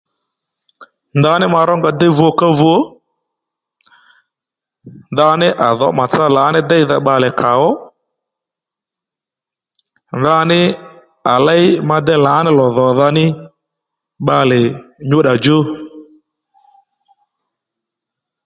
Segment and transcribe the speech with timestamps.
[1.19, 2.73] Ndaní ma rónga déy vukávu
[5.13, 7.69] ndaní à dhǒ màtsá lǎní déydha bbalè kàó
[10.19, 10.59] ndaní
[11.33, 13.25] à léy ma déy lǎní lò dhodha ní
[14.21, 14.59] bbalè
[15.09, 15.57] nyúddà djú